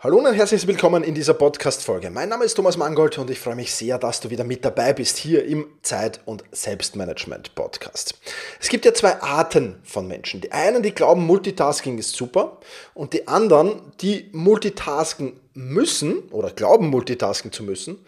Hallo 0.00 0.18
und 0.18 0.32
herzlich 0.32 0.64
willkommen 0.68 1.02
in 1.02 1.12
dieser 1.12 1.34
Podcast-Folge. 1.34 2.08
Mein 2.10 2.28
Name 2.28 2.44
ist 2.44 2.54
Thomas 2.54 2.76
Mangold 2.76 3.18
und 3.18 3.30
ich 3.30 3.40
freue 3.40 3.56
mich 3.56 3.74
sehr, 3.74 3.98
dass 3.98 4.20
du 4.20 4.30
wieder 4.30 4.44
mit 4.44 4.64
dabei 4.64 4.92
bist 4.92 5.16
hier 5.16 5.44
im 5.44 5.66
Zeit- 5.82 6.20
und 6.24 6.44
Selbstmanagement-Podcast. 6.52 8.14
Es 8.60 8.68
gibt 8.68 8.84
ja 8.84 8.94
zwei 8.94 9.20
Arten 9.20 9.80
von 9.82 10.06
Menschen. 10.06 10.40
Die 10.40 10.52
einen, 10.52 10.84
die 10.84 10.92
glauben, 10.92 11.26
Multitasking 11.26 11.98
ist 11.98 12.14
super 12.14 12.58
und 12.94 13.12
die 13.12 13.26
anderen, 13.26 13.92
die 14.00 14.28
multitasken 14.30 15.40
müssen 15.54 16.20
oder 16.30 16.50
glauben, 16.50 16.90
multitasken 16.90 17.50
zu 17.50 17.64
müssen, 17.64 17.98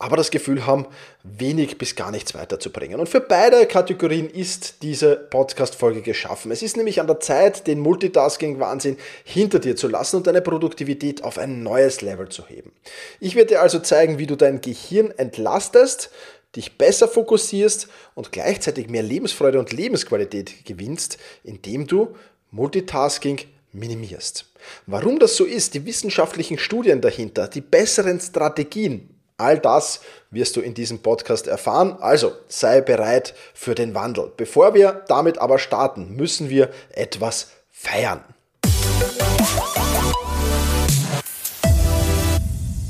aber 0.00 0.16
das 0.16 0.30
Gefühl 0.30 0.66
haben, 0.66 0.86
wenig 1.22 1.76
bis 1.76 1.94
gar 1.94 2.10
nichts 2.10 2.34
weiterzubringen. 2.34 2.98
Und 2.98 3.08
für 3.08 3.20
beide 3.20 3.66
Kategorien 3.66 4.30
ist 4.30 4.82
diese 4.82 5.14
Podcast-Folge 5.14 6.00
geschaffen. 6.00 6.50
Es 6.50 6.62
ist 6.62 6.78
nämlich 6.78 7.02
an 7.02 7.06
der 7.06 7.20
Zeit, 7.20 7.66
den 7.66 7.80
Multitasking-Wahnsinn 7.80 8.96
hinter 9.24 9.58
dir 9.58 9.76
zu 9.76 9.88
lassen 9.88 10.16
und 10.16 10.26
deine 10.26 10.40
Produktivität 10.40 11.22
auf 11.22 11.36
ein 11.36 11.62
neues 11.62 12.00
Level 12.00 12.30
zu 12.30 12.46
heben. 12.46 12.72
Ich 13.20 13.34
werde 13.34 13.48
dir 13.48 13.60
also 13.60 13.78
zeigen, 13.78 14.18
wie 14.18 14.26
du 14.26 14.36
dein 14.36 14.62
Gehirn 14.62 15.10
entlastest, 15.10 16.10
dich 16.56 16.78
besser 16.78 17.06
fokussierst 17.06 17.88
und 18.14 18.32
gleichzeitig 18.32 18.88
mehr 18.88 19.02
Lebensfreude 19.02 19.58
und 19.58 19.70
Lebensqualität 19.70 20.64
gewinnst, 20.64 21.18
indem 21.44 21.86
du 21.86 22.16
Multitasking 22.50 23.40
minimierst. 23.72 24.46
Warum 24.86 25.18
das 25.18 25.36
so 25.36 25.44
ist, 25.44 25.74
die 25.74 25.84
wissenschaftlichen 25.84 26.58
Studien 26.58 27.02
dahinter, 27.02 27.48
die 27.48 27.60
besseren 27.60 28.18
Strategien, 28.18 29.19
All 29.40 29.58
das 29.58 30.00
wirst 30.30 30.56
du 30.56 30.60
in 30.60 30.74
diesem 30.74 31.00
Podcast 31.00 31.46
erfahren. 31.46 31.96
Also 32.00 32.32
sei 32.48 32.82
bereit 32.82 33.34
für 33.54 33.74
den 33.74 33.94
Wandel. 33.94 34.30
Bevor 34.36 34.74
wir 34.74 35.02
damit 35.08 35.38
aber 35.38 35.58
starten, 35.58 36.14
müssen 36.14 36.50
wir 36.50 36.68
etwas 36.92 37.52
feiern. 37.70 38.22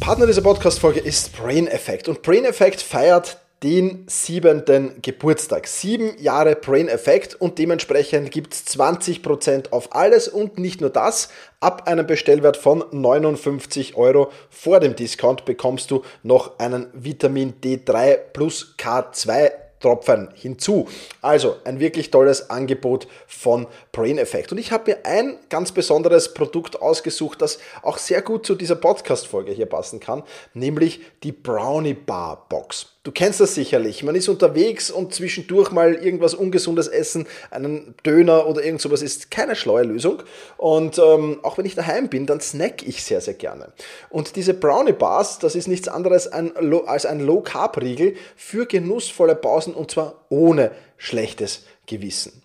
Partner 0.01 0.27
dieser 0.27 0.43
Podcast-Folge 0.43 0.99
ist 0.99 1.37
Brain 1.37 1.69
Effect. 1.69 2.09
Und 2.09 2.23
Brain 2.23 2.45
Effect 2.45 2.83
feiert 2.83 3.39
den 3.63 4.07
siebenten 4.09 5.03
Geburtstag. 5.03 5.67
Sieben 5.67 6.19
Jahre 6.19 6.57
Brain 6.57 6.89
Effect 6.89 7.35
und 7.35 7.59
dementsprechend 7.59 8.31
gibt 8.31 8.55
es 8.55 8.67
20% 8.67 9.71
auf 9.73 9.95
alles 9.95 10.29
und 10.29 10.59
nicht 10.59 10.81
nur 10.81 10.91
das. 10.91 11.29
Ab 11.61 11.87
einem 11.87 12.07
Bestellwert 12.07 12.57
von 12.57 12.85
59 12.91 13.97
Euro 13.97 14.31
vor 14.49 14.81
dem 14.81 14.97
Discount 14.97 15.45
bekommst 15.45 15.91
du 15.91 16.03
noch 16.23 16.59
einen 16.59 16.87
Vitamin 16.95 17.55
D3 17.63 18.17
plus 18.33 18.75
K2 18.79 19.51
Tropfen 19.81 20.29
hinzu. 20.35 20.89
Also 21.23 21.57
ein 21.65 21.81
wirklich 21.81 22.11
tolles 22.11 22.51
Angebot 22.51 23.09
von 23.27 23.67
Brain 23.93 24.19
Effect. 24.19 24.53
Und 24.53 24.59
ich 24.59 24.73
habe 24.73 24.93
mir 24.93 24.99
ein 25.05 25.39
ganz 25.49 25.73
besonderes 25.73 26.35
Produkt 26.35 26.81
ausgesucht, 26.81 27.43
das 27.43 27.59
auch 27.83 27.99
sehr 27.99 28.23
gut 28.23 28.47
zu 28.47 28.55
dieser 28.55 28.77
Podcast-Folge 28.77 29.53
hier 29.53 29.67
passen 29.67 29.99
kann, 29.99 30.23
nämlich 30.55 31.01
die 31.23 31.33
Brownie 31.33 31.95
Bar 31.95 32.47
Box. 32.49 32.87
Du 33.03 33.13
kennst 33.13 33.41
das 33.41 33.55
sicherlich. 33.55 34.03
Man 34.03 34.15
ist 34.15 34.29
unterwegs 34.29 34.91
und 34.91 35.15
zwischendurch 35.15 35.71
mal 35.71 35.95
irgendwas 35.95 36.35
Ungesundes 36.35 36.87
essen, 36.87 37.27
einen 37.51 37.95
Döner 38.05 38.47
oder 38.47 38.63
irgend 38.63 38.83
sowas 38.83 39.01
ist 39.01 39.31
keine 39.31 39.57
schlaue 39.57 39.85
Lösung. 39.85 40.23
Und 40.59 40.99
ähm, 40.99 41.41
auch 41.43 41.57
wenn 41.57 41.65
ich 41.65 41.75
daheim 41.75 42.11
bin, 42.11 42.27
dann 42.27 42.43
snack 42.43 42.87
ich 42.87 43.03
sehr, 43.03 43.23
sehr 43.23 43.33
gerne. 43.33 43.73
Und 44.11 44.37
diese 44.37 44.53
Brownie 44.53 44.93
Bars, 44.93 45.39
das 45.39 45.55
ist 45.55 45.67
nichts 45.67 45.89
anderes 45.89 46.29
als 46.29 47.07
ein 47.07 47.21
Low-Carb-Riegel 47.21 48.17
für 48.37 48.67
genussvolle 48.67 49.35
Pausen 49.35 49.73
und 49.73 49.91
zwar 49.91 50.27
ohne 50.29 50.71
schlechtes 50.99 51.65
Gewissen. 51.87 52.43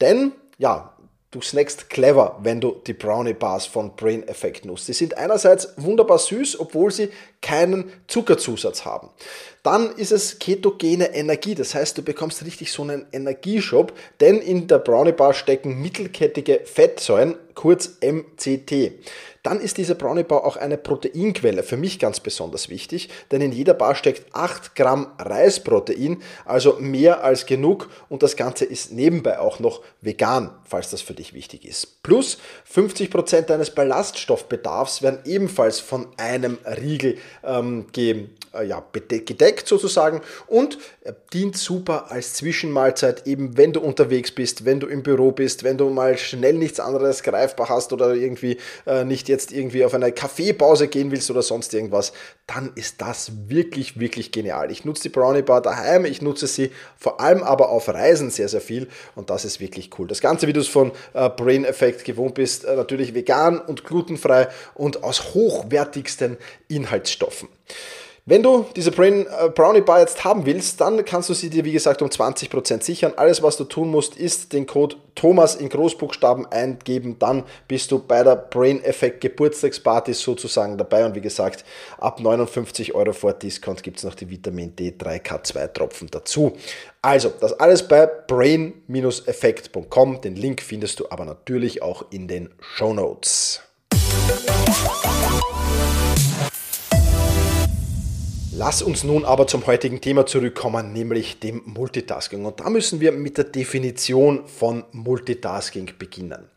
Denn 0.00 0.32
ja, 0.58 0.91
Du 1.32 1.40
snackst 1.40 1.88
clever, 1.88 2.38
wenn 2.42 2.60
du 2.60 2.76
die 2.86 2.92
Brownie 2.92 3.32
Bars 3.32 3.64
von 3.64 3.96
Brain 3.96 4.28
Effect 4.28 4.66
nutzt. 4.66 4.86
Die 4.88 4.92
sind 4.92 5.16
einerseits 5.16 5.72
wunderbar 5.78 6.18
süß, 6.18 6.60
obwohl 6.60 6.90
sie 6.90 7.08
keinen 7.40 7.90
Zuckerzusatz 8.06 8.84
haben. 8.84 9.08
Dann 9.62 9.96
ist 9.96 10.12
es 10.12 10.38
ketogene 10.38 11.14
Energie, 11.14 11.54
das 11.54 11.74
heißt, 11.74 11.96
du 11.96 12.02
bekommst 12.02 12.44
richtig 12.44 12.70
so 12.70 12.82
einen 12.82 13.06
Energieschub, 13.12 13.94
denn 14.20 14.42
in 14.42 14.66
der 14.66 14.78
Brownie 14.78 15.12
Bar 15.12 15.32
stecken 15.32 15.80
mittelkettige 15.80 16.60
Fettsäuren, 16.66 17.36
kurz 17.54 17.92
MCT. 18.02 18.92
Dann 19.42 19.60
ist 19.60 19.76
diese 19.76 19.96
Brownie 19.96 20.22
Bar 20.22 20.44
auch 20.44 20.56
eine 20.56 20.78
Proteinquelle, 20.78 21.64
für 21.64 21.76
mich 21.76 21.98
ganz 21.98 22.20
besonders 22.20 22.68
wichtig, 22.68 23.08
denn 23.32 23.40
in 23.40 23.50
jeder 23.50 23.74
Bar 23.74 23.96
steckt 23.96 24.34
8 24.34 24.76
Gramm 24.76 25.08
Reisprotein, 25.18 26.22
also 26.44 26.76
mehr 26.78 27.24
als 27.24 27.46
genug 27.46 27.88
und 28.08 28.22
das 28.22 28.36
Ganze 28.36 28.64
ist 28.64 28.92
nebenbei 28.92 29.40
auch 29.40 29.58
noch 29.58 29.82
vegan, 30.00 30.50
falls 30.64 30.90
das 30.90 31.02
für 31.02 31.14
dich 31.14 31.34
wichtig 31.34 31.64
ist. 31.64 32.02
Plus 32.04 32.38
50 32.66 33.10
Prozent 33.10 33.50
deines 33.50 33.70
Ballaststoffbedarfs 33.70 35.02
werden 35.02 35.18
ebenfalls 35.24 35.80
von 35.80 36.06
einem 36.16 36.58
Riegel 36.64 37.18
ähm, 37.42 37.86
ge, 37.92 38.28
äh, 38.54 38.64
ja, 38.64 38.84
gedeckt 38.92 39.66
sozusagen 39.66 40.20
und 40.46 40.78
dient 41.32 41.56
super 41.56 42.10
als 42.10 42.34
Zwischenmahlzeit, 42.34 43.26
eben 43.26 43.56
wenn 43.56 43.72
du 43.72 43.80
unterwegs 43.80 44.30
bist, 44.30 44.64
wenn 44.64 44.78
du 44.78 44.86
im 44.86 45.02
Büro 45.02 45.32
bist, 45.32 45.64
wenn 45.64 45.78
du 45.78 45.90
mal 45.90 46.16
schnell 46.16 46.54
nichts 46.54 46.78
anderes 46.78 47.22
greifbar 47.22 47.68
hast 47.68 47.92
oder 47.92 48.14
irgendwie 48.14 48.58
äh, 48.86 49.04
nicht 49.04 49.28
jetzt 49.32 49.50
irgendwie 49.50 49.84
auf 49.84 49.94
eine 49.94 50.12
Kaffeepause 50.12 50.86
gehen 50.86 51.10
willst 51.10 51.30
oder 51.30 51.42
sonst 51.42 51.74
irgendwas, 51.74 52.12
dann 52.46 52.70
ist 52.76 53.00
das 53.00 53.32
wirklich, 53.48 53.98
wirklich 53.98 54.30
genial. 54.30 54.70
Ich 54.70 54.84
nutze 54.84 55.02
die 55.02 55.08
Brownie 55.08 55.42
Bar 55.42 55.62
daheim, 55.62 56.04
ich 56.04 56.22
nutze 56.22 56.46
sie 56.46 56.70
vor 56.96 57.20
allem 57.20 57.42
aber 57.42 57.70
auf 57.70 57.88
Reisen 57.88 58.30
sehr, 58.30 58.48
sehr 58.48 58.60
viel 58.60 58.88
und 59.16 59.30
das 59.30 59.44
ist 59.44 59.58
wirklich 59.58 59.90
cool. 59.98 60.06
Das 60.06 60.20
Ganze, 60.20 60.46
wie 60.46 60.52
du 60.52 60.60
es 60.60 60.68
von 60.68 60.92
äh, 61.14 61.28
Brain 61.28 61.64
Effect 61.64 62.04
gewohnt 62.04 62.34
bist, 62.34 62.64
äh, 62.64 62.76
natürlich 62.76 63.14
vegan 63.14 63.58
und 63.58 63.84
glutenfrei 63.84 64.48
und 64.74 65.02
aus 65.02 65.34
hochwertigsten 65.34 66.36
Inhaltsstoffen. 66.68 67.48
Wenn 68.24 68.44
du 68.44 68.66
diese 68.76 68.92
Brain, 68.92 69.26
äh, 69.26 69.48
Brownie 69.48 69.80
Bar 69.80 69.98
jetzt 69.98 70.22
haben 70.22 70.46
willst, 70.46 70.80
dann 70.80 71.04
kannst 71.04 71.28
du 71.28 71.34
sie 71.34 71.50
dir, 71.50 71.64
wie 71.64 71.72
gesagt, 71.72 72.02
um 72.02 72.08
20% 72.08 72.84
sichern. 72.84 73.14
Alles, 73.16 73.42
was 73.42 73.56
du 73.56 73.64
tun 73.64 73.90
musst, 73.90 74.16
ist 74.16 74.52
den 74.52 74.64
Code 74.64 74.94
Thomas 75.16 75.56
in 75.56 75.68
Großbuchstaben 75.68 76.46
eingeben. 76.46 77.18
Dann 77.18 77.42
bist 77.66 77.90
du 77.90 77.98
bei 77.98 78.22
der 78.22 78.36
Brain 78.36 78.80
Effect 78.84 79.22
Geburtstagsparty 79.22 80.14
sozusagen 80.14 80.78
dabei. 80.78 81.04
Und 81.04 81.16
wie 81.16 81.20
gesagt, 81.20 81.64
ab 81.98 82.20
59 82.20 82.94
Euro 82.94 83.12
vor 83.12 83.32
Discount 83.32 83.82
gibt 83.82 83.98
es 83.98 84.04
noch 84.04 84.14
die 84.14 84.30
Vitamin 84.30 84.76
D3K2 84.76 85.72
Tropfen 85.72 86.06
dazu. 86.08 86.52
Also, 87.02 87.32
das 87.40 87.54
alles 87.54 87.88
bei 87.88 88.06
brain-effekt.com. 88.06 90.20
Den 90.20 90.36
Link 90.36 90.62
findest 90.62 91.00
du 91.00 91.10
aber 91.10 91.24
natürlich 91.24 91.82
auch 91.82 92.04
in 92.12 92.28
den 92.28 92.50
Show 92.60 92.94
Notes. 92.94 93.62
Lass 98.54 98.82
uns 98.82 99.02
nun 99.02 99.24
aber 99.24 99.46
zum 99.46 99.66
heutigen 99.66 100.02
Thema 100.02 100.26
zurückkommen, 100.26 100.92
nämlich 100.92 101.40
dem 101.40 101.62
Multitasking. 101.64 102.44
Und 102.44 102.60
da 102.60 102.68
müssen 102.68 103.00
wir 103.00 103.10
mit 103.10 103.38
der 103.38 103.44
Definition 103.44 104.46
von 104.46 104.84
Multitasking 104.92 105.92
beginnen. 105.98 106.50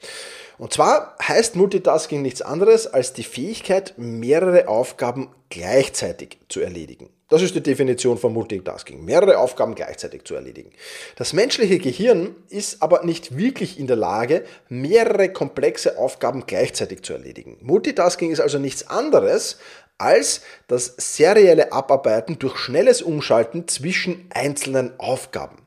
Und 0.57 0.73
zwar 0.73 1.16
heißt 1.25 1.55
Multitasking 1.55 2.22
nichts 2.22 2.41
anderes 2.41 2.85
als 2.85 3.13
die 3.13 3.23
Fähigkeit, 3.23 3.94
mehrere 3.95 4.67
Aufgaben 4.67 5.29
gleichzeitig 5.50 6.38
zu 6.50 6.59
erledigen. 6.59 7.09
Das 7.29 7.41
ist 7.41 7.55
die 7.55 7.63
Definition 7.63 8.17
von 8.17 8.34
Multitasking. 8.34 9.03
Mehrere 9.03 9.39
Aufgaben 9.39 9.73
gleichzeitig 9.73 10.25
zu 10.25 10.35
erledigen. 10.35 10.72
Das 11.16 11.34
menschliche 11.34 11.79
Gehirn 11.79 12.35
ist 12.50 12.84
aber 12.84 13.03
nicht 13.03 13.35
wirklich 13.35 13.79
in 13.79 13.88
der 13.88 13.95
Lage, 13.95 14.45
mehrere 14.69 15.29
komplexe 15.29 15.97
Aufgaben 15.97 16.45
gleichzeitig 16.45 17.03
zu 17.03 17.13
erledigen. 17.13 17.57
Multitasking 17.61 18.31
ist 18.31 18.41
also 18.41 18.59
nichts 18.59 18.88
anderes 18.88 19.57
als 19.97 20.41
das 20.67 20.94
serielle 20.97 21.72
Abarbeiten 21.72 22.39
durch 22.39 22.57
schnelles 22.57 23.01
Umschalten 23.01 23.67
zwischen 23.67 24.29
einzelnen 24.33 25.00
Aufgaben. 25.00 25.57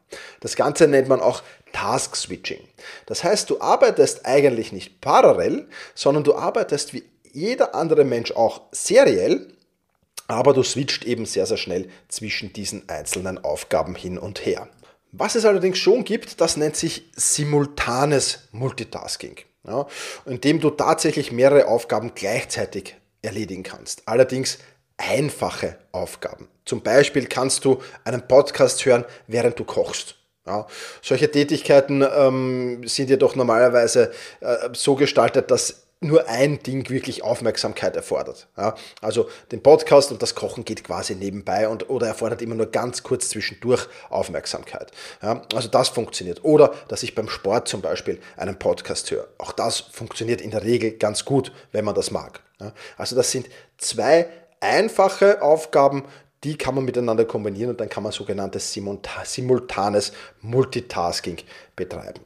Das 0.41 0.57
Ganze 0.57 0.89
nennt 0.89 1.09
man 1.09 1.21
auch 1.21 1.43
Task 1.73 2.17
Switching. 2.17 2.67
Das 3.07 3.25
heißt, 3.25 3.51
du 3.51 3.61
arbeitest 3.61 4.25
eigentlich 4.27 4.73
nicht 4.73 5.01
parallel, 5.01 5.69
sondern 5.95 6.25
du 6.25 6.35
arbeitest 6.35 6.95
wie 6.95 7.05
jeder 7.31 7.75
andere 7.75 8.05
Mensch 8.05 8.33
auch 8.33 8.63
seriell, 8.73 9.49
aber 10.27 10.53
du 10.53 10.63
switcht 10.63 11.05
eben 11.05 11.27
sehr, 11.27 11.47
sehr 11.47 11.57
schnell 11.57 11.89
zwischen 12.09 12.53
diesen 12.53 12.89
einzelnen 12.89 13.43
Aufgaben 13.45 13.95
hin 13.95 14.19
und 14.19 14.45
her. 14.45 14.69
Was 15.13 15.35
es 15.35 15.47
allerdings 15.47 15.79
schon 15.79 16.05
gibt, 16.05 16.41
das 16.41 16.57
nennt 16.57 16.77
sich 16.77 17.05
simultanes 17.17 18.49
Multitasking, 18.53 19.37
ja, 19.67 19.87
indem 20.27 20.61
du 20.61 20.71
tatsächlich 20.71 21.33
mehrere 21.33 21.67
Aufgaben 21.69 22.13
gleichzeitig 22.15 22.97
erledigen 23.29 23.63
kannst. 23.63 24.03
Allerdings 24.07 24.59
einfache 24.97 25.79
Aufgaben. 25.93 26.49
Zum 26.65 26.83
Beispiel 26.83 27.27
kannst 27.27 27.65
du 27.65 27.81
einen 28.05 28.27
Podcast 28.27 28.85
hören, 28.85 29.05
während 29.27 29.59
du 29.59 29.65
kochst. 29.65 30.17
Ja, 30.47 30.67
solche 31.03 31.31
Tätigkeiten 31.31 32.03
ähm, 32.03 32.87
sind 32.87 33.11
jedoch 33.11 33.37
normalerweise 33.37 34.13
äh, 34.41 34.71
so 34.73 34.95
gestaltet, 34.95 35.51
dass 35.51 35.88
nur 36.01 36.29
ein 36.29 36.63
Ding 36.63 36.89
wirklich 36.91 37.25
Aufmerksamkeit 37.25 37.97
erfordert. 37.97 38.47
Ja, 38.57 38.75
also 39.01 39.29
den 39.51 39.63
Podcast 39.63 40.13
und 40.13 40.23
das 40.23 40.35
Kochen 40.35 40.65
geht 40.65 40.85
quasi 40.85 41.15
nebenbei 41.15 41.69
und, 41.69 41.91
oder 41.91 42.07
erfordert 42.07 42.41
immer 42.43 42.55
nur 42.55 42.67
ganz 42.67 43.03
kurz 43.03 43.29
zwischendurch 43.31 43.89
Aufmerksamkeit. 44.09 44.93
Ja, 45.23 45.43
also 45.55 45.69
das 45.69 45.89
funktioniert. 45.89 46.45
Oder 46.45 46.73
dass 46.89 47.03
ich 47.03 47.15
beim 47.15 47.29
Sport 47.29 47.69
zum 47.69 47.81
Beispiel 47.81 48.21
einen 48.37 48.59
Podcast 48.59 49.11
höre. 49.11 49.27
Auch 49.39 49.53
das 49.53 49.81
funktioniert 49.81 50.41
in 50.41 50.51
der 50.51 50.63
Regel 50.63 50.93
ganz 50.93 51.25
gut, 51.25 51.53
wenn 51.73 51.85
man 51.85 51.95
das 51.95 52.11
mag. 52.11 52.41
Ja, 52.61 52.73
also 52.97 53.17
das 53.17 53.33
sind 53.33 53.49
zwei 53.77 54.29
einfache 54.61 55.43
Aufgaben, 55.43 56.05
die 56.45 56.57
kann 56.57 56.75
man 56.77 56.85
miteinander 56.85 57.25
kombinieren 57.25 57.71
und 57.71 57.81
dann 57.81 57.89
kann 57.89 58.05
man 58.05 58.13
sogenanntes 58.13 58.73
simultanes 58.73 60.13
Multitasking 60.41 61.39
betreiben. 61.75 62.21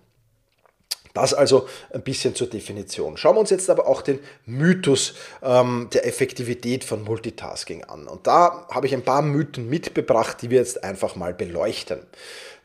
Das 1.13 1.35
also 1.35 1.69
ein 1.93 2.03
bisschen 2.03 2.35
zur 2.35 2.49
Definition. 2.49 3.17
Schauen 3.17 3.37
wir 3.37 3.41
uns 3.41 3.51
jetzt 3.51 3.69
aber 3.69 3.87
auch 3.87 4.03
den 4.03 4.21
Mythos 4.47 5.15
ähm, 5.43 5.89
der 5.93 6.07
Effektivität 6.07 6.85
von 6.85 7.03
Multitasking 7.03 7.85
an. 7.85 8.09
Und 8.09 8.27
da 8.27 8.67
habe 8.71 8.87
ich 8.87 8.95
ein 8.95 9.03
paar 9.03 9.23
Mythen 9.23 9.69
mitgebracht, 9.69 10.39
die 10.43 10.51
wir 10.51 10.59
jetzt 10.59 10.83
einfach 10.85 11.17
mal 11.17 11.35
beleuchten. 11.35 12.01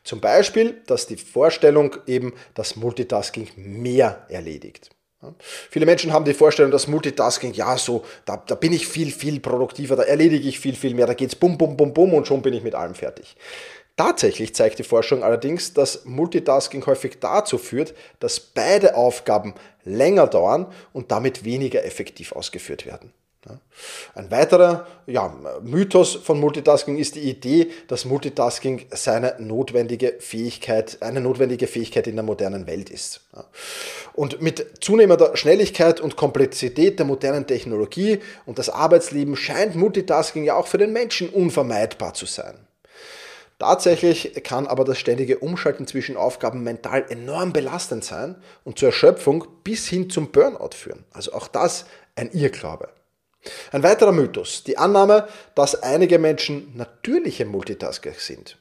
Zum 0.04 0.20
Beispiel, 0.20 0.80
dass 0.86 1.06
die 1.06 1.16
Vorstellung 1.16 1.96
eben 2.06 2.32
das 2.54 2.76
Multitasking 2.76 3.48
mehr 3.56 4.24
erledigt. 4.28 4.90
Viele 5.70 5.84
Menschen 5.84 6.12
haben 6.12 6.24
die 6.24 6.32
Vorstellung, 6.32 6.70
dass 6.70 6.86
Multitasking, 6.86 7.52
ja, 7.52 7.76
so, 7.76 8.04
da, 8.24 8.36
da 8.36 8.54
bin 8.54 8.72
ich 8.72 8.86
viel, 8.86 9.10
viel 9.10 9.40
produktiver, 9.40 9.96
da 9.96 10.04
erledige 10.04 10.48
ich 10.48 10.60
viel, 10.60 10.76
viel 10.76 10.94
mehr, 10.94 11.08
da 11.08 11.14
geht 11.14 11.30
es 11.30 11.34
bum, 11.34 11.58
bum, 11.58 11.76
bum, 11.76 11.92
bum 11.92 12.14
und 12.14 12.28
schon 12.28 12.40
bin 12.40 12.54
ich 12.54 12.62
mit 12.62 12.76
allem 12.76 12.94
fertig. 12.94 13.36
Tatsächlich 13.98 14.54
zeigt 14.54 14.78
die 14.78 14.84
Forschung 14.84 15.24
allerdings, 15.24 15.74
dass 15.74 16.04
Multitasking 16.04 16.86
häufig 16.86 17.18
dazu 17.18 17.58
führt, 17.58 17.94
dass 18.20 18.38
beide 18.38 18.94
Aufgaben 18.94 19.54
länger 19.82 20.28
dauern 20.28 20.66
und 20.92 21.10
damit 21.10 21.44
weniger 21.44 21.84
effektiv 21.84 22.30
ausgeführt 22.30 22.86
werden. 22.86 23.12
Ein 24.14 24.30
weiterer 24.30 24.86
ja, 25.06 25.34
Mythos 25.62 26.14
von 26.14 26.38
Multitasking 26.38 26.96
ist 26.96 27.16
die 27.16 27.28
Idee, 27.28 27.70
dass 27.88 28.04
Multitasking 28.04 28.86
seine 28.90 29.34
notwendige 29.40 30.14
Fähigkeit, 30.20 30.98
eine 31.00 31.20
notwendige 31.20 31.66
Fähigkeit 31.66 32.06
in 32.06 32.14
der 32.14 32.24
modernen 32.24 32.68
Welt 32.68 32.90
ist. 32.90 33.22
Und 34.12 34.40
mit 34.42 34.84
zunehmender 34.84 35.36
Schnelligkeit 35.36 36.00
und 36.00 36.14
Komplexität 36.14 37.00
der 37.00 37.06
modernen 37.06 37.48
Technologie 37.48 38.20
und 38.46 38.60
das 38.60 38.68
Arbeitsleben 38.68 39.34
scheint 39.34 39.74
Multitasking 39.74 40.44
ja 40.44 40.54
auch 40.54 40.68
für 40.68 40.78
den 40.78 40.92
Menschen 40.92 41.30
unvermeidbar 41.30 42.14
zu 42.14 42.26
sein. 42.26 42.67
Tatsächlich 43.58 44.40
kann 44.44 44.68
aber 44.68 44.84
das 44.84 44.98
ständige 44.98 45.38
Umschalten 45.38 45.86
zwischen 45.86 46.16
Aufgaben 46.16 46.62
mental 46.62 47.04
enorm 47.08 47.52
belastend 47.52 48.04
sein 48.04 48.36
und 48.62 48.78
zur 48.78 48.90
Erschöpfung 48.90 49.46
bis 49.64 49.88
hin 49.88 50.10
zum 50.10 50.30
Burnout 50.30 50.74
führen. 50.74 51.04
Also 51.12 51.32
auch 51.32 51.48
das 51.48 51.86
ein 52.14 52.30
Irrglaube. 52.30 52.88
Ein 53.72 53.82
weiterer 53.82 54.12
Mythos, 54.12 54.62
die 54.64 54.78
Annahme, 54.78 55.28
dass 55.54 55.82
einige 55.82 56.18
Menschen 56.18 56.76
natürliche 56.76 57.46
Multitasker 57.46 58.12
sind. 58.12 58.58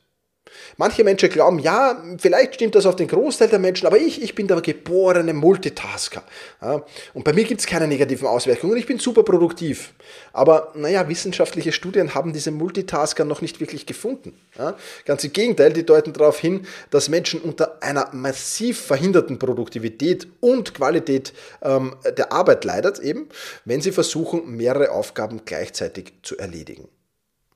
Manche 0.78 1.04
Menschen 1.04 1.30
glauben, 1.30 1.60
ja, 1.60 2.02
vielleicht 2.18 2.56
stimmt 2.56 2.76
das 2.76 2.86
auf 2.86 2.96
den 2.96 3.08
Großteil 3.08 3.50
der 3.50 3.60
Menschen, 3.60 3.88
aber 3.88 3.98
ich, 3.98 4.22
ich 4.22 4.34
bin 4.34 4.48
der 4.48 4.62
geborene 4.62 5.34
Multitasker. 5.34 6.24
Ja, 6.62 6.84
und 7.14 7.24
bei 7.24 7.34
mir 7.34 7.44
gibt 7.44 7.62
es 7.62 7.68
keine 7.68 7.88
negativen 7.88 8.28
Auswirkungen 8.28 8.78
ich 8.78 8.86
bin 8.86 9.00
super 9.00 9.24
produktiv. 9.24 9.94
Aber 10.32 10.72
naja, 10.76 11.08
wissenschaftliche 11.10 11.72
Studien 11.72 12.14
haben 12.14 12.32
diese 12.32 12.52
Multitasker 12.52 13.26
noch 13.26 13.42
nicht 13.42 13.60
wirklich 13.60 13.86
gefunden. 13.86 14.34
Ja, 14.58 14.78
ganz 15.06 15.24
im 15.24 15.34
Gegenteil, 15.34 15.74
die 15.74 15.86
deuten 15.86 16.14
darauf 16.14 16.40
hin, 16.40 16.66
dass 16.90 17.10
Menschen 17.10 17.42
unter 17.42 17.82
einer 17.82 18.10
massiv 18.14 18.80
verhinderten 18.80 19.40
Produktivität 19.40 20.28
und 20.40 20.74
Qualität 20.74 21.34
ähm, 21.62 21.96
der 22.18 22.32
Arbeit 22.32 22.64
leidet, 22.64 23.00
eben, 23.00 23.28
wenn 23.66 23.82
sie 23.82 23.92
versuchen, 23.92 24.56
mehrere 24.56 24.92
Aufgaben 24.92 25.42
gleichzeitig 25.46 26.14
zu 26.22 26.38
erledigen. 26.38 26.88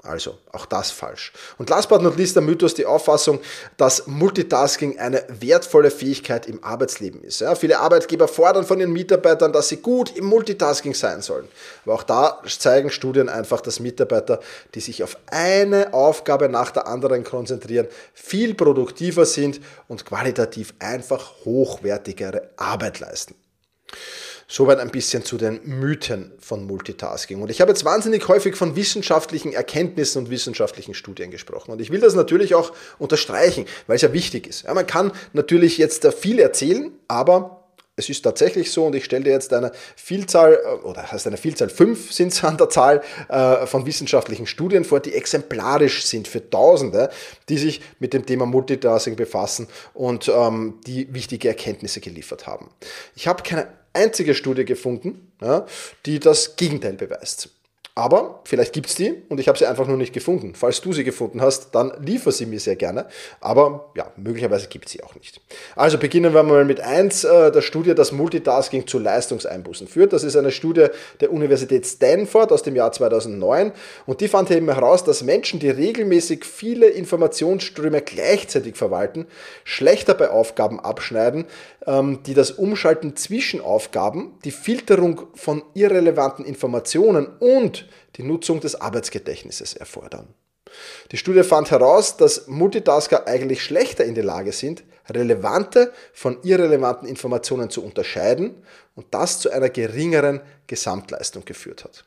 Also, 0.03 0.39
auch 0.51 0.65
das 0.65 0.89
falsch. 0.89 1.31
Und 1.59 1.69
last 1.69 1.87
but 1.87 2.01
not 2.01 2.17
least 2.17 2.35
der 2.35 2.41
Mythos, 2.41 2.73
die 2.73 2.87
Auffassung, 2.87 3.39
dass 3.77 4.07
Multitasking 4.07 4.97
eine 4.97 5.23
wertvolle 5.27 5.91
Fähigkeit 5.91 6.47
im 6.47 6.63
Arbeitsleben 6.63 7.23
ist. 7.23 7.41
Ja, 7.41 7.53
viele 7.53 7.77
Arbeitgeber 7.77 8.27
fordern 8.27 8.65
von 8.65 8.79
ihren 8.79 8.93
Mitarbeitern, 8.93 9.53
dass 9.53 9.69
sie 9.69 9.77
gut 9.77 10.17
im 10.17 10.25
Multitasking 10.25 10.95
sein 10.95 11.21
sollen. 11.21 11.47
Aber 11.85 11.93
auch 11.93 12.03
da 12.03 12.41
zeigen 12.47 12.89
Studien 12.89 13.29
einfach, 13.29 13.61
dass 13.61 13.79
Mitarbeiter, 13.79 14.39
die 14.73 14.79
sich 14.79 15.03
auf 15.03 15.17
eine 15.27 15.93
Aufgabe 15.93 16.49
nach 16.49 16.71
der 16.71 16.87
anderen 16.87 17.23
konzentrieren, 17.23 17.87
viel 18.15 18.55
produktiver 18.55 19.27
sind 19.27 19.61
und 19.87 20.03
qualitativ 20.03 20.73
einfach 20.79 21.45
hochwertigere 21.45 22.49
Arbeit 22.57 22.99
leisten. 22.99 23.35
Soweit 24.53 24.79
ein 24.79 24.89
bisschen 24.89 25.23
zu 25.23 25.37
den 25.37 25.61
Mythen 25.63 26.33
von 26.37 26.67
Multitasking. 26.67 27.41
Und 27.41 27.49
ich 27.49 27.61
habe 27.61 27.71
jetzt 27.71 27.85
wahnsinnig 27.85 28.27
häufig 28.27 28.57
von 28.57 28.75
wissenschaftlichen 28.75 29.53
Erkenntnissen 29.53 30.17
und 30.23 30.29
wissenschaftlichen 30.29 30.93
Studien 30.93 31.31
gesprochen. 31.31 31.71
Und 31.71 31.79
ich 31.79 31.89
will 31.89 32.01
das 32.01 32.15
natürlich 32.15 32.53
auch 32.53 32.73
unterstreichen, 32.99 33.65
weil 33.87 33.95
es 33.95 34.01
ja 34.01 34.11
wichtig 34.11 34.47
ist. 34.47 34.63
Ja, 34.63 34.73
man 34.73 34.85
kann 34.85 35.13
natürlich 35.31 35.77
jetzt 35.77 36.05
viel 36.15 36.37
erzählen, 36.37 36.91
aber 37.07 37.63
es 37.95 38.09
ist 38.09 38.23
tatsächlich 38.23 38.73
so 38.73 38.85
und 38.85 38.93
ich 38.93 39.05
stelle 39.05 39.23
dir 39.23 39.31
jetzt 39.31 39.53
eine 39.53 39.71
Vielzahl, 39.95 40.59
äh, 40.61 40.85
oder 40.85 41.09
heißt 41.09 41.27
eine 41.27 41.37
Vielzahl, 41.37 41.69
fünf 41.69 42.11
sind 42.11 42.33
es 42.33 42.43
an 42.43 42.57
der 42.57 42.67
Zahl 42.67 43.01
äh, 43.29 43.65
von 43.67 43.85
wissenschaftlichen 43.85 44.47
Studien 44.47 44.83
vor, 44.83 44.99
die 44.99 45.13
exemplarisch 45.13 46.03
sind 46.05 46.27
für 46.27 46.49
Tausende, 46.49 47.09
die 47.47 47.57
sich 47.57 47.79
mit 47.99 48.11
dem 48.11 48.25
Thema 48.25 48.45
Multitasking 48.45 49.15
befassen 49.15 49.69
und 49.93 50.27
ähm, 50.27 50.81
die 50.85 51.13
wichtige 51.13 51.47
Erkenntnisse 51.47 52.01
geliefert 52.01 52.47
haben. 52.47 52.69
Ich 53.15 53.29
habe 53.29 53.43
keine 53.43 53.80
einzige 53.93 54.35
Studie 54.35 54.65
gefunden, 54.65 55.31
ja, 55.41 55.65
die 56.05 56.19
das 56.19 56.55
Gegenteil 56.55 56.93
beweist. 56.93 57.49
Aber 57.93 58.39
vielleicht 58.45 58.71
gibt 58.71 58.87
es 58.87 58.95
die 58.95 59.13
und 59.27 59.41
ich 59.41 59.49
habe 59.49 59.57
sie 59.57 59.65
einfach 59.65 59.85
nur 59.85 59.97
nicht 59.97 60.13
gefunden. 60.13 60.53
Falls 60.55 60.79
du 60.79 60.93
sie 60.93 61.03
gefunden 61.03 61.41
hast, 61.41 61.75
dann 61.75 61.91
liefer 62.01 62.31
sie 62.31 62.45
mir 62.45 62.59
sehr 62.61 62.77
gerne. 62.77 63.07
Aber 63.41 63.91
ja, 63.95 64.13
möglicherweise 64.15 64.69
gibt 64.69 64.85
es 64.85 64.93
sie 64.93 65.03
auch 65.03 65.13
nicht. 65.15 65.41
Also 65.75 65.97
beginnen 65.97 66.33
wir 66.33 66.43
mal 66.43 66.63
mit 66.63 66.79
eins 66.79 67.25
äh, 67.25 67.51
der 67.51 67.61
Studie, 67.61 67.93
das 67.93 68.13
Multitasking 68.13 68.87
zu 68.87 68.97
Leistungseinbußen 68.97 69.87
führt. 69.87 70.13
Das 70.13 70.23
ist 70.23 70.37
eine 70.37 70.51
Studie 70.51 70.87
der 71.19 71.33
Universität 71.33 71.85
Stanford 71.85 72.53
aus 72.53 72.63
dem 72.63 72.77
Jahr 72.77 72.93
2009 72.93 73.73
und 74.05 74.21
die 74.21 74.29
fand 74.29 74.49
eben 74.51 74.71
heraus, 74.71 75.03
dass 75.03 75.21
Menschen, 75.23 75.59
die 75.59 75.69
regelmäßig 75.69 76.45
viele 76.45 76.87
Informationsströme 76.87 78.01
gleichzeitig 78.01 78.77
verwalten, 78.77 79.27
schlechter 79.65 80.13
bei 80.13 80.29
Aufgaben 80.29 80.79
abschneiden, 80.79 81.45
ähm, 81.85 82.23
die 82.25 82.35
das 82.35 82.51
Umschalten 82.51 83.17
zwischen 83.17 83.59
Aufgaben, 83.59 84.37
die 84.45 84.51
Filterung 84.51 85.23
von 85.33 85.63
irrelevanten 85.73 86.45
Informationen 86.45 87.27
und 87.39 87.80
die 88.15 88.23
Nutzung 88.23 88.59
des 88.59 88.79
Arbeitsgedächtnisses 88.79 89.73
erfordern. 89.73 90.33
Die 91.11 91.17
Studie 91.17 91.43
fand 91.43 91.71
heraus, 91.71 92.17
dass 92.17 92.47
Multitasker 92.47 93.27
eigentlich 93.27 93.63
schlechter 93.63 94.05
in 94.05 94.15
der 94.15 94.23
Lage 94.23 94.51
sind, 94.51 94.83
relevante 95.09 95.91
von 96.13 96.41
irrelevanten 96.43 97.07
Informationen 97.07 97.69
zu 97.69 97.83
unterscheiden 97.83 98.63
und 98.95 99.07
das 99.11 99.39
zu 99.39 99.51
einer 99.51 99.69
geringeren 99.69 100.41
Gesamtleistung 100.67 101.43
geführt 101.45 101.83
hat. 101.83 102.05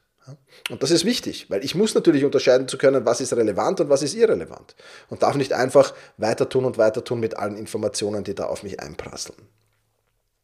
Und 0.71 0.82
das 0.82 0.91
ist 0.91 1.05
wichtig, 1.05 1.50
weil 1.50 1.62
ich 1.65 1.75
muss 1.75 1.94
natürlich 1.94 2.25
unterscheiden 2.25 2.67
zu 2.67 2.79
können, 2.79 3.05
was 3.05 3.20
ist 3.20 3.34
relevant 3.34 3.81
und 3.81 3.91
was 3.91 4.03
ist 4.03 4.15
irrelevant. 4.15 4.75
Und 5.10 5.22
darf 5.22 5.34
nicht 5.37 5.53
einfach 5.53 5.93
weiter 6.17 6.49
tun 6.49 6.65
und 6.65 6.79
weiter 6.79 7.05
tun 7.05 7.20
mit 7.20 7.37
allen 7.37 7.58
Informationen, 7.58 8.25
die 8.25 8.34
da 8.34 8.46
auf 8.46 8.63
mich 8.63 8.81
einprasseln. 8.81 9.37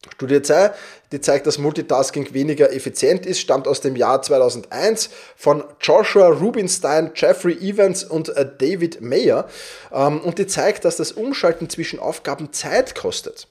Studie 0.08 0.40
2, 0.40 0.72
die 1.12 1.20
zeigt, 1.20 1.46
dass 1.46 1.58
Multitasking 1.58 2.32
weniger 2.32 2.72
effizient 2.72 3.26
ist, 3.26 3.38
stammt 3.38 3.68
aus 3.68 3.82
dem 3.82 3.96
Jahr 3.96 4.22
2001 4.22 5.10
von 5.36 5.62
Joshua 5.78 6.28
Rubinstein, 6.28 7.10
Jeffrey 7.14 7.52
Evans 7.52 8.04
und 8.04 8.30
äh, 8.30 8.48
David 8.58 9.02
Mayer. 9.02 9.46
Ähm, 9.92 10.20
und 10.20 10.38
die 10.38 10.46
zeigt, 10.46 10.86
dass 10.86 10.96
das 10.96 11.12
Umschalten 11.12 11.68
zwischen 11.68 11.98
Aufgaben 11.98 12.50
Zeit 12.54 12.94
kostet. 12.94 13.46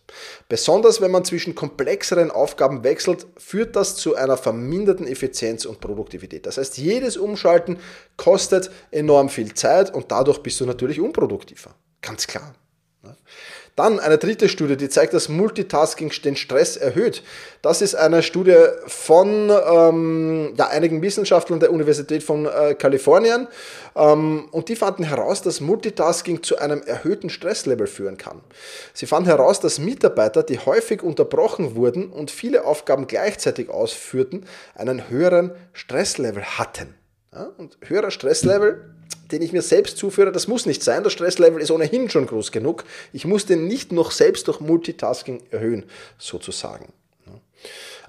Besonders 0.48 1.02
wenn 1.02 1.12
man 1.12 1.24
zwischen 1.24 1.54
komplexeren 1.54 2.32
Aufgaben 2.32 2.84
wechselt, 2.84 3.28
führt 3.38 3.76
das 3.76 3.96
zu 3.96 4.16
einer 4.16 4.36
verminderten 4.36 5.06
Effizienz 5.06 5.66
und 5.66 5.80
Produktivität. 5.80 6.48
Das 6.48 6.58
heißt, 6.58 6.80
jedes 6.80 7.16
Umschalten 7.16 7.78
kostet 8.18 8.72
enorm 8.90 9.30
viel 9.30 9.54
Zeit 9.54 9.94
und 9.94 10.12
dadurch 10.12 10.40
bist 10.40 10.60
du 10.60 10.66
natürlich 10.66 11.00
unproduktiver. 11.00 11.76
Ganz 12.02 12.26
klar. 12.26 12.56
Dann 13.76 14.00
eine 14.00 14.18
dritte 14.18 14.50
Studie, 14.50 14.78
die 14.78 14.90
zeigt, 14.90 15.14
dass 15.14 15.30
Multitasking 15.30 16.12
den 16.24 16.36
Stress 16.36 16.78
erhöht. 16.78 17.24
Das 17.62 17.82
ist 17.82 17.96
eine 17.96 18.24
Studie 18.24 18.58
von 18.88 19.50
ähm, 19.50 20.54
ja, 20.58 20.68
einigen 20.68 21.02
Wissenschaftlern 21.02 21.60
der 21.60 21.72
Universität 21.72 22.24
von 22.24 22.46
äh, 22.46 22.76
Kalifornien. 22.76 23.48
Ähm, 23.96 24.48
und 24.52 24.70
die 24.70 24.76
fanden 24.76 25.04
heraus, 25.04 25.42
dass 25.42 25.62
Multitasking 25.62 26.44
zu 26.44 26.58
einem 26.58 26.82
erhöhten 26.84 27.30
Stresslevel 27.30 27.88
führen 27.88 28.18
kann. 28.18 28.42
Sie 28.94 29.06
fanden 29.06 29.30
heraus, 29.30 29.60
dass 29.60 29.80
Mitarbeiter, 29.80 30.44
die 30.44 30.60
häufig 30.60 31.02
unterbrochen 31.02 31.76
wurden 31.76 32.10
und 32.10 32.32
viele 32.32 32.66
Aufgaben 32.66 33.08
gleichzeitig 33.08 33.70
ausführten, 33.70 34.46
einen 34.76 35.10
höheren 35.10 35.52
Stresslevel 35.74 36.44
hatten. 36.44 36.96
Ja, 37.34 37.50
und 37.58 37.78
höherer 37.86 38.12
Stresslevel 38.12 38.96
den 39.32 39.42
ich 39.42 39.54
mir 39.54 39.62
selbst 39.62 39.98
zuführe, 39.98 40.32
das 40.32 40.48
muss 40.48 40.66
nicht 40.66 40.84
sein. 40.84 41.04
Das 41.04 41.14
Stresslevel 41.14 41.62
ist 41.62 41.72
ohnehin 41.72 42.10
schon 42.10 42.26
groß 42.26 42.52
genug. 42.52 42.84
Ich 43.14 43.26
muss 43.26 43.46
den 43.46 43.68
nicht 43.68 43.92
noch 43.92 44.12
selbst 44.12 44.48
durch 44.48 44.60
Multitasking 44.60 45.42
erhöhen, 45.52 45.86
sozusagen. 46.18 46.92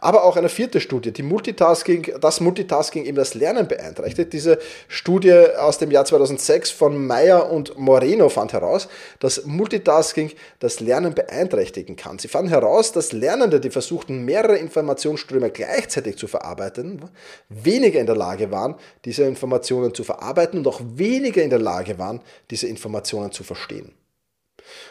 Aber 0.03 0.25
auch 0.25 0.37
eine 0.37 0.49
vierte 0.49 0.81
Studie, 0.81 1.13
die 1.13 1.23
Multitasking, 1.23 2.15
das 2.21 2.41
Multitasking 2.41 3.05
eben 3.05 3.17
das 3.17 3.35
Lernen 3.35 3.69
beeinträchtigt. 3.69 4.33
Diese 4.33 4.59
Studie 4.89 5.35
aus 5.59 5.77
dem 5.79 5.91
Jahr 5.91 6.07
2006 6.07 6.71
von 6.71 7.07
Meyer 7.07 7.51
und 7.51 7.79
Moreno 7.79 8.31
fand 8.31 8.55
heraus, 8.55 8.89
dass 9.19 9.45
Multitasking 9.45 10.33
das 10.59 10.81
Lernen 10.81 11.15
beeinträchtigen 11.15 11.97
kann. 11.97 12.19
Sie 12.19 12.29
fanden 12.29 12.51
heraus, 12.51 12.93
dass 12.93 13.13
Lernende, 13.13 13.61
die 13.61 13.71
versuchten, 13.71 14.25
mehrere 14.25 14.57
Informationsströme 14.57 15.51
gleichzeitig 15.51 16.17
zu 16.17 16.29
verarbeiten, 16.29 17.05
weniger 17.51 18.01
in 18.01 18.07
der 18.07 18.17
Lage 18.17 18.51
waren, 18.51 18.77
diese 19.05 19.25
Informationen 19.25 19.95
zu 19.95 20.03
verarbeiten 20.03 20.61
und 20.61 20.67
auch 20.67 20.81
weniger 20.83 21.43
in 21.43 21.51
der 21.51 21.59
Lage 21.59 21.99
waren, 21.99 22.21
diese 22.51 22.67
Informationen 22.67 23.33
zu 23.33 23.45
verstehen. 23.45 23.93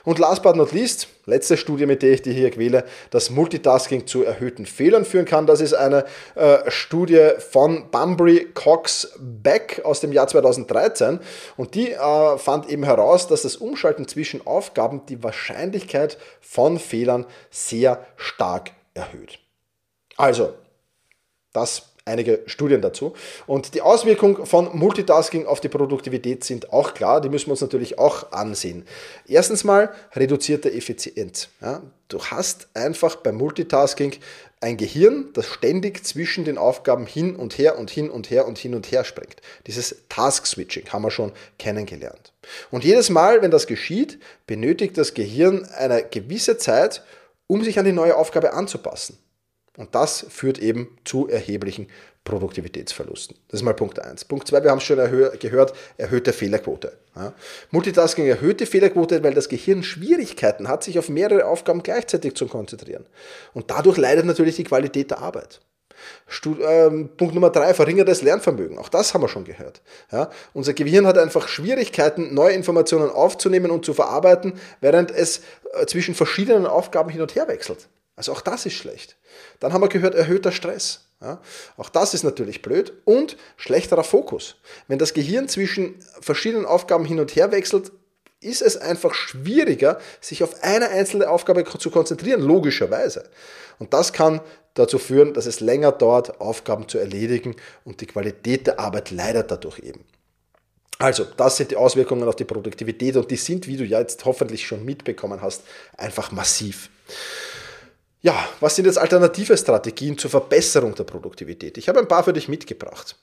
Und 0.04 0.20
last 0.20 0.44
but 0.44 0.56
not 0.56 0.72
least, 0.72 1.08
letzte 1.26 1.58
Studie, 1.58 1.86
mit 1.86 2.02
der 2.02 2.14
ich 2.14 2.22
die 2.22 2.34
hier 2.34 2.52
quäle, 2.52 2.84
dass 3.10 3.30
Multitasking 3.30 4.08
zu 4.08 4.24
erhöhten 4.24 4.66
Fehlern 4.66 5.06
führen 5.06 5.26
kann. 5.26 5.46
Das 5.46 5.62
ist 5.62 5.74
eine 5.74 6.06
äh, 6.36 6.70
Studie 6.70 7.30
von 7.38 7.90
Bunbury 7.92 8.50
Cox 8.54 9.14
Beck 9.20 9.82
aus 9.84 10.00
dem 10.00 10.12
Jahr 10.12 10.28
2013 10.28 11.20
und 11.58 11.76
die 11.76 11.92
äh, 11.92 12.38
fand 12.38 12.70
eben 12.70 12.84
heraus, 12.84 13.28
dass 13.28 13.44
das 13.44 13.58
Umschalten 13.58 14.08
zwischen 14.08 14.46
Aufgaben 14.46 15.06
die 15.08 15.24
Wahrscheinlichkeit 15.24 16.18
von 16.42 16.80
Fehlern 16.80 17.26
sehr 17.52 18.06
stark 18.16 18.72
erhöht. 18.94 19.40
Also, 20.18 20.54
das 21.54 21.89
einige 22.10 22.42
Studien 22.46 22.82
dazu. 22.82 23.14
Und 23.48 23.74
die 23.74 23.82
Auswirkungen 23.82 24.46
von 24.46 24.78
Multitasking 24.78 25.46
auf 25.46 25.62
die 25.62 25.70
Produktivität 25.70 26.44
sind 26.44 26.74
auch 26.74 26.94
klar, 26.94 27.22
die 27.22 27.30
müssen 27.30 27.48
wir 27.48 27.52
uns 27.52 27.62
natürlich 27.62 27.98
auch 27.98 28.32
ansehen. 28.32 28.86
Erstens 29.28 29.64
mal 29.64 29.92
reduzierte 30.14 30.72
Effizienz. 30.72 31.50
Ja, 31.62 31.82
du 32.10 32.22
hast 32.22 32.68
einfach 32.74 33.16
beim 33.18 33.36
Multitasking 33.36 34.16
ein 34.62 34.76
Gehirn, 34.76 35.30
das 35.34 35.46
ständig 35.46 36.06
zwischen 36.06 36.44
den 36.44 36.58
Aufgaben 36.58 37.06
hin 37.06 37.36
und 37.36 37.58
her 37.58 37.78
und 37.78 37.90
hin 37.90 38.10
und 38.10 38.30
her 38.30 38.46
und 38.46 38.58
hin 38.58 38.76
und 38.76 38.92
her 38.92 39.06
springt. 39.06 39.38
Dieses 39.68 39.96
Task-Switching 40.10 40.90
haben 40.90 41.04
wir 41.04 41.12
schon 41.12 41.32
kennengelernt. 41.58 42.34
Und 42.70 42.84
jedes 42.84 43.10
Mal, 43.10 43.42
wenn 43.42 43.52
das 43.52 43.68
geschieht, 43.68 44.20
benötigt 44.48 44.98
das 44.98 45.14
Gehirn 45.14 45.66
eine 45.78 46.04
gewisse 46.04 46.58
Zeit, 46.58 47.04
um 47.48 47.64
sich 47.64 47.80
an 47.80 47.86
die 47.86 47.94
neue 47.94 48.18
Aufgabe 48.18 48.54
anzupassen. 48.54 49.18
Und 49.80 49.96
das 49.96 50.26
führt 50.28 50.60
eben 50.60 50.98
zu 51.06 51.30
erheblichen 51.30 51.88
Produktivitätsverlusten. 52.26 53.38
Das 53.48 53.62
ist 53.62 53.64
mal 53.64 53.74
Punkt 53.74 53.98
1. 53.98 54.26
Punkt 54.26 54.46
2, 54.46 54.62
wir 54.64 54.72
haben 54.72 54.80
es 54.80 54.84
schon 54.84 54.98
gehört, 54.98 55.74
erhöhte 55.96 56.34
Fehlerquote. 56.34 56.98
Ja. 57.16 57.32
Multitasking 57.72 58.26
erhöht 58.26 58.60
die 58.60 58.66
Fehlerquote, 58.66 59.24
weil 59.24 59.34
das 59.34 59.48
Gehirn 59.48 59.82
Schwierigkeiten 59.82 60.68
hat, 60.68 60.84
sich 60.84 61.00
auf 61.00 61.08
mehrere 61.08 61.46
Aufgaben 61.46 61.82
gleichzeitig 61.82 62.36
zu 62.36 62.48
konzentrieren. 62.48 63.06
Und 63.54 63.72
dadurch 63.72 63.96
leidet 63.96 64.26
natürlich 64.26 64.58
die 64.58 64.66
Qualität 64.66 65.12
der 65.12 65.20
Arbeit. 65.20 65.62
Stud 66.28 66.60
ähm, 66.62 67.12
Punkt 67.16 67.34
Nummer 67.34 67.50
3, 67.50 67.74
verringertes 67.74 68.22
Lernvermögen. 68.22 68.78
Auch 68.78 68.90
das 68.90 69.14
haben 69.14 69.22
wir 69.22 69.30
schon 69.30 69.46
gehört. 69.46 69.82
Ja. 70.12 70.30
Unser 70.54 70.74
Gehirn 70.74 71.08
hat 71.08 71.18
einfach 71.18 71.48
Schwierigkeiten, 71.48 72.34
neue 72.34 72.54
Informationen 72.54 73.10
aufzunehmen 73.10 73.72
und 73.72 73.86
zu 73.86 73.94
verarbeiten, 73.94 74.60
während 74.82 75.10
es 75.10 75.40
äh, 75.72 75.86
zwischen 75.86 76.16
verschiedenen 76.16 76.66
Aufgaben 76.66 77.10
hin 77.10 77.22
und 77.22 77.34
her 77.34 77.48
wechselt. 77.48 77.88
Also 78.20 78.34
auch 78.34 78.42
das 78.42 78.66
ist 78.66 78.74
schlecht. 78.74 79.16
Dann 79.62 79.72
haben 79.72 79.80
wir 79.80 79.88
gehört, 79.88 80.14
erhöhter 80.14 80.52
Stress. 80.52 81.06
Ja, 81.22 81.42
auch 81.78 81.88
das 81.88 82.14
ist 82.14 82.24
natürlich 82.24 82.62
blöd 82.62 82.92
und 83.06 83.38
schlechterer 83.56 84.04
Fokus. 84.04 84.58
Wenn 84.90 85.00
das 85.00 85.14
Gehirn 85.14 85.48
zwischen 85.48 85.96
verschiedenen 86.20 86.66
Aufgaben 86.66 87.06
hin 87.06 87.22
und 87.22 87.34
her 87.38 87.54
wechselt, 87.54 87.94
ist 88.42 88.62
es 88.62 88.76
einfach 88.76 89.14
schwieriger, 89.14 90.02
sich 90.20 90.44
auf 90.44 90.64
eine 90.64 90.90
einzelne 90.90 91.30
Aufgabe 91.30 91.64
zu 91.64 91.90
konzentrieren, 91.92 92.42
logischerweise. 92.42 93.30
Und 93.80 93.94
das 93.94 94.12
kann 94.12 94.42
dazu 94.74 95.00
führen, 95.00 95.34
dass 95.34 95.46
es 95.46 95.62
länger 95.62 95.94
dauert, 95.94 96.42
Aufgaben 96.42 96.90
zu 96.90 96.98
erledigen 96.98 97.56
und 97.86 98.02
die 98.02 98.08
Qualität 98.08 98.68
der 98.68 98.82
Arbeit 98.82 99.12
leidet 99.12 99.50
dadurch 99.50 99.80
eben. 99.80 100.04
Also, 100.98 101.24
das 101.24 101.56
sind 101.56 101.72
die 101.72 101.78
Auswirkungen 101.78 102.28
auf 102.28 102.36
die 102.36 102.44
Produktivität 102.44 103.16
und 103.16 103.32
die 103.32 103.38
sind, 103.38 103.66
wie 103.68 103.78
du 103.78 103.86
ja 103.86 104.02
jetzt 104.02 104.26
hoffentlich 104.26 104.68
schon 104.68 104.84
mitbekommen 104.84 105.42
hast, 105.42 105.64
einfach 105.96 106.34
massiv. 106.34 106.90
Ja, 108.22 108.50
was 108.60 108.76
sind 108.76 108.84
jetzt 108.84 108.98
alternative 108.98 109.56
Strategien 109.56 110.18
zur 110.18 110.30
Verbesserung 110.30 110.94
der 110.94 111.06
Produktivität? 111.06 111.78
Ich 111.78 111.88
habe 111.88 112.00
ein 112.00 112.08
paar 112.10 112.26
für 112.26 112.34
dich 112.34 112.50
mitgebracht. 112.50 113.16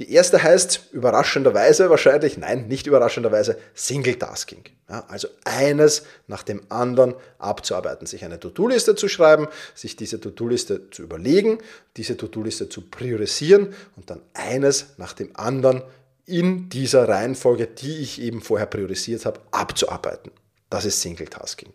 Die 0.00 0.12
erste 0.12 0.42
heißt 0.42 0.88
überraschenderweise 0.90 1.88
wahrscheinlich, 1.88 2.36
nein, 2.36 2.66
nicht 2.66 2.88
überraschenderweise, 2.88 3.56
Single 3.74 4.16
Tasking. 4.16 4.64
Ja, 4.88 5.04
also 5.06 5.28
eines 5.44 6.02
nach 6.26 6.42
dem 6.42 6.62
anderen 6.68 7.14
abzuarbeiten, 7.38 8.08
sich 8.08 8.24
eine 8.24 8.40
To-Do-Liste 8.40 8.96
zu 8.96 9.06
schreiben, 9.06 9.46
sich 9.76 9.94
diese 9.94 10.20
To-Do-Liste 10.20 10.90
zu 10.90 11.02
überlegen, 11.02 11.58
diese 11.96 12.16
To-Do-Liste 12.16 12.68
zu 12.68 12.80
priorisieren 12.80 13.72
und 13.94 14.10
dann 14.10 14.20
eines 14.34 14.94
nach 14.96 15.12
dem 15.12 15.30
anderen 15.36 15.84
in 16.26 16.68
dieser 16.68 17.08
Reihenfolge, 17.08 17.68
die 17.68 17.98
ich 17.98 18.20
eben 18.20 18.40
vorher 18.40 18.66
priorisiert 18.66 19.26
habe, 19.26 19.38
abzuarbeiten. 19.52 20.32
Das 20.70 20.84
ist 20.84 21.02
Single 21.02 21.26
Tasking. 21.26 21.72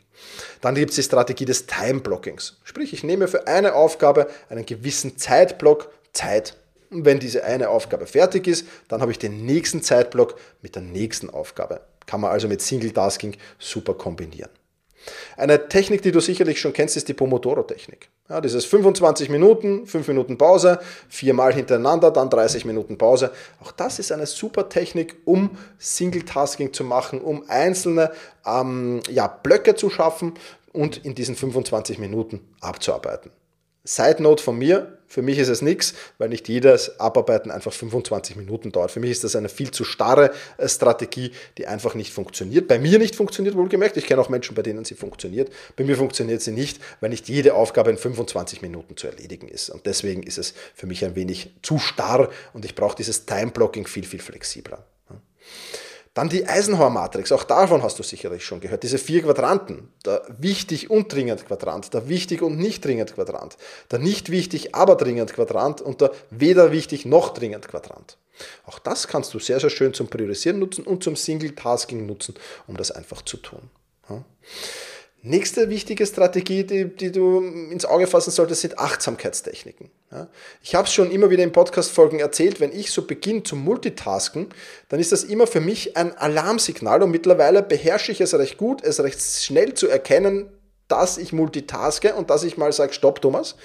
Dann 0.61 0.75
gibt 0.75 0.91
es 0.91 0.95
die 0.95 1.03
Strategie 1.03 1.45
des 1.45 1.67
Time 1.67 1.99
Blockings. 1.99 2.57
Sprich, 2.63 2.93
ich 2.93 3.03
nehme 3.03 3.27
für 3.27 3.45
eine 3.45 3.75
Aufgabe 3.75 4.29
einen 4.49 4.65
gewissen 4.65 5.17
Zeitblock 5.17 5.91
Zeit. 6.13 6.55
Und 6.89 7.03
wenn 7.03 7.19
diese 7.19 7.43
eine 7.43 7.69
Aufgabe 7.69 8.07
fertig 8.07 8.47
ist, 8.47 8.65
dann 8.87 9.01
habe 9.01 9.11
ich 9.11 9.19
den 9.19 9.45
nächsten 9.45 9.83
Zeitblock 9.83 10.39
mit 10.61 10.75
der 10.75 10.81
nächsten 10.81 11.29
Aufgabe. 11.29 11.81
Kann 12.05 12.21
man 12.21 12.31
also 12.31 12.47
mit 12.47 12.61
Single 12.61 12.91
Tasking 12.91 13.35
super 13.59 13.95
kombinieren. 13.95 14.51
Eine 15.38 15.67
Technik, 15.67 16.01
die 16.01 16.12
du 16.12 16.19
sicherlich 16.19 16.59
schon 16.59 16.74
kennst, 16.74 16.97
ist 16.97 17.07
die 17.07 17.13
Pomodoro-Technik. 17.13 18.09
Ja, 18.29 18.41
dieses 18.41 18.65
25 18.65 19.29
Minuten, 19.29 19.85
5 19.85 20.07
Minuten 20.07 20.38
Pause, 20.38 20.79
viermal 21.09 21.53
hintereinander, 21.53 22.12
dann 22.12 22.29
30 22.29 22.65
Minuten 22.65 22.97
Pause. 22.97 23.31
Auch 23.62 23.71
das 23.71 24.00
ist 24.00 24.12
eine 24.12 24.25
super 24.25 24.69
Technik, 24.69 25.17
um 25.25 25.57
Single-Tasking 25.77 26.74
zu 26.74 26.83
machen, 26.83 27.21
um 27.21 27.43
einzelne 27.47 28.12
ähm, 28.45 29.01
ja, 29.09 29.27
Blöcke 29.27 29.75
zu 29.75 29.89
schaffen 29.89 30.33
und 30.74 30.97
in 31.05 31.15
diesen 31.15 31.35
25 31.35 32.00
Minuten 32.00 32.41
abzuarbeiten. 32.62 33.31
Side 33.83 34.21
Note 34.21 34.43
von 34.43 34.57
mir, 34.57 34.94
für 35.07 35.21
mich 35.21 35.38
ist 35.38 35.50
es 35.50 35.62
nichts, 35.62 35.93
weil 36.17 36.29
nicht 36.29 36.47
jedes 36.47 37.00
Abarbeiten 37.00 37.51
einfach 37.51 37.74
25 37.74 38.35
Minuten 38.35 38.71
dauert. 38.71 38.91
Für 38.91 39.00
mich 39.00 39.12
ist 39.12 39.24
das 39.24 39.35
eine 39.35 39.50
viel 39.50 39.71
zu 39.71 39.83
starre 39.83 40.31
äh, 40.57 40.67
Strategie, 40.67 41.31
die 41.57 41.67
einfach 41.67 41.95
nicht 41.95 42.13
funktioniert. 42.13 42.67
Bei 42.67 42.79
mir 42.79 43.00
nicht 43.00 43.15
funktioniert, 43.15 43.55
wohlgemerkt. 43.55 43.97
Ich 43.97 44.05
kenne 44.05 44.21
auch 44.21 44.29
Menschen, 44.29 44.55
bei 44.55 44.62
denen 44.62 44.85
sie 44.85 44.95
funktioniert. 44.95 45.51
Bei 45.75 45.83
mir 45.83 45.97
funktioniert 45.97 46.41
sie 46.41 46.51
nicht, 46.51 46.79
weil 47.00 47.09
nicht 47.09 47.29
jede 47.29 47.53
Aufgabe 47.53 47.91
in 47.91 47.97
25 47.97 48.62
Minuten 48.62 48.97
zu 48.97 49.07
erledigen 49.07 49.47
ist. 49.47 49.69
Und 49.69 49.85
deswegen 49.85 50.24
ist 50.24 50.38
es 50.38 50.53
für 50.74 50.88
mich 50.88 51.05
ein 51.05 51.15
wenig 51.15 51.53
zu 51.62 51.79
starr 51.79 52.29
und 52.53 52.65
ich 52.65 52.75
brauche 52.75 52.95
dieses 52.95 53.25
Time-Blocking 53.25 53.88
viel, 53.88 54.05
viel 54.05 54.21
flexibler. 54.21 54.85
Dann 56.15 56.29
die 56.29 56.48
Eisenhower-Matrix, 56.48 57.34
auch 57.34 57.43
davon 57.43 57.84
hast 57.84 58.00
du 58.00 58.03
sicherlich 58.03 58.45
schon 58.45 58.62
gehört. 58.62 58.84
Diese 58.84 58.98
vier 58.98 59.24
Quadranten, 59.24 59.89
der 60.05 60.24
wichtig 60.39 60.89
und 60.89 61.12
dringend 61.12 61.45
Quadrant, 61.45 61.93
der 61.93 62.07
wichtig 62.07 62.41
und 62.41 62.57
nicht 62.57 62.86
dringend 62.86 63.13
Quadrant, 63.13 63.57
der 63.91 64.00
nicht 64.00 64.31
wichtig, 64.31 64.74
aber 64.74 64.95
dringend 64.95 65.34
Quadrant 65.34 65.81
und 65.81 66.00
der 66.00 66.12
weder 66.29 66.72
wichtig 66.72 67.05
noch 67.05 67.34
dringend 67.34 67.67
Quadrant. 67.67 68.17
Auch 68.65 68.79
das 68.79 69.10
kannst 69.10 69.34
du 69.34 69.39
sehr, 69.39 69.60
sehr 69.60 69.69
schön 69.69 69.93
zum 69.93 70.07
Priorisieren 70.07 70.57
nutzen 70.57 70.86
und 70.86 71.03
zum 71.03 71.17
Single-Tasking 71.17 72.05
nutzen, 72.05 72.36
um 72.65 72.77
das 72.77 72.91
einfach 72.91 73.22
zu 73.22 73.36
tun. 73.36 73.69
Nächste 75.27 75.72
wichtige 75.72 76.05
Strategie, 76.05 76.63
die, 76.63 76.86
die 76.86 77.12
du 77.12 77.39
ins 77.39 77.84
Auge 77.84 78.05
fassen 78.05 78.29
solltest, 78.29 78.62
sind 78.62 78.77
Achtsamkeitstechniken. 78.77 79.89
Ja, 80.12 80.27
ich 80.62 80.75
habe 80.75 80.88
es 80.88 80.94
schon 80.94 81.10
immer 81.10 81.32
wieder 81.32 81.41
in 81.41 81.51
Podcast-Folgen 81.51 82.20
erzählt, 82.20 82.60
wenn 82.60 82.72
ich 82.72 82.91
so 82.91 83.08
beginne 83.08 83.41
zu 83.41 83.55
multitasken, 83.55 84.50
dann 84.88 85.00
ist 85.00 85.12
das 85.12 85.24
immer 85.24 85.48
für 85.48 85.62
mich 85.62 85.98
ein 85.98 86.15
Alarmsignal 86.15 87.01
und 87.01 87.10
mittlerweile 87.10 87.63
beherrsche 87.63 88.12
ich 88.12 88.22
es 88.22 88.36
recht 88.36 88.58
gut, 88.58 88.84
es 88.84 89.00
recht 89.00 89.20
schnell 89.20 89.74
zu 89.74 89.88
erkennen, 89.88 90.48
dass 90.88 91.17
ich 91.17 91.34
multitaske 91.34 92.13
und 92.13 92.29
dass 92.29 92.44
ich 92.44 92.58
mal 92.58 92.72
sage, 92.72 92.94
stopp 92.94 93.20
Thomas, 93.20 93.55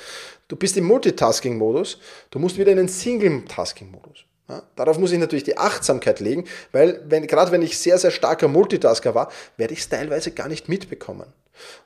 du 0.48 0.56
bist 0.56 0.78
im 0.78 0.84
Multitasking-Modus, 0.84 1.98
du 2.30 2.38
musst 2.38 2.56
wieder 2.56 2.70
in 2.70 2.78
den 2.78 2.88
Single-Tasking-Modus. 2.88 4.24
Ja, 4.48 4.62
darauf 4.76 4.98
muss 4.98 5.12
ich 5.12 5.18
natürlich 5.18 5.44
die 5.44 5.58
Achtsamkeit 5.58 6.20
legen, 6.20 6.46
weil 6.72 7.02
wenn, 7.06 7.26
gerade 7.26 7.52
wenn 7.52 7.60
ich 7.60 7.78
sehr, 7.78 7.98
sehr 7.98 8.10
starker 8.10 8.48
Multitasker 8.48 9.14
war, 9.14 9.30
werde 9.58 9.74
ich 9.74 9.80
es 9.80 9.90
teilweise 9.90 10.30
gar 10.30 10.48
nicht 10.48 10.66
mitbekommen. 10.70 11.26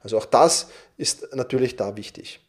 Also 0.03 0.19
auch 0.19 0.27
das 0.27 0.69
ist 0.97 1.35
natürlich 1.35 1.77
da 1.77 1.97
wichtig. 1.97 2.41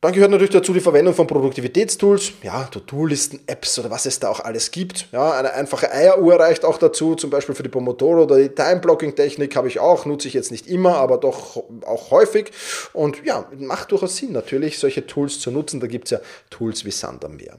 Dann 0.00 0.12
gehört 0.12 0.30
natürlich 0.30 0.52
dazu 0.52 0.72
die 0.72 0.80
Verwendung 0.80 1.12
von 1.12 1.26
Produktivitätstools, 1.26 2.30
ja, 2.44 2.62
To-Do-Listen, 2.66 3.40
Apps 3.48 3.80
oder 3.80 3.90
was 3.90 4.06
es 4.06 4.20
da 4.20 4.28
auch 4.28 4.38
alles 4.38 4.70
gibt. 4.70 5.08
Ja, 5.10 5.32
eine 5.32 5.52
einfache 5.54 5.90
Eieruhr 5.90 6.38
reicht 6.38 6.64
auch 6.64 6.78
dazu, 6.78 7.16
zum 7.16 7.30
Beispiel 7.30 7.56
für 7.56 7.64
die 7.64 7.68
Pomodoro 7.68 8.22
oder 8.22 8.36
die 8.36 8.50
Time-Blocking-Technik 8.50 9.56
habe 9.56 9.66
ich 9.66 9.80
auch, 9.80 10.06
nutze 10.06 10.28
ich 10.28 10.34
jetzt 10.34 10.52
nicht 10.52 10.68
immer, 10.68 10.98
aber 10.98 11.18
doch 11.18 11.56
auch 11.84 12.12
häufig. 12.12 12.52
Und 12.92 13.24
ja, 13.24 13.50
macht 13.56 13.90
durchaus 13.90 14.16
Sinn, 14.16 14.30
natürlich 14.30 14.78
solche 14.78 15.04
Tools 15.04 15.40
zu 15.40 15.50
nutzen. 15.50 15.80
Da 15.80 15.88
gibt 15.88 16.04
es 16.04 16.12
ja 16.12 16.20
Tools 16.48 16.84
wie 16.84 16.92
Sand 16.92 17.24
am 17.24 17.34
Meer. 17.34 17.58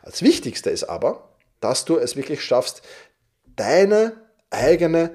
Als 0.00 0.22
wichtigste 0.22 0.70
ist 0.70 0.84
aber, 0.84 1.28
dass 1.60 1.84
du 1.84 1.98
es 1.98 2.16
wirklich 2.16 2.42
schaffst, 2.42 2.80
deine 3.54 4.14
eigene 4.48 5.10